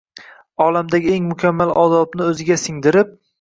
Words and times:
Olamdagi 0.67 1.11
eng 1.17 1.27
mukammal 1.33 1.75
odobni 1.83 2.27
o‘ziga 2.31 2.59
singdirib 2.63 3.15